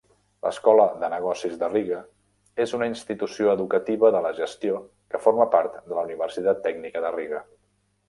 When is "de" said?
1.03-1.09, 1.63-1.69, 4.19-4.25, 5.87-5.97, 7.09-7.17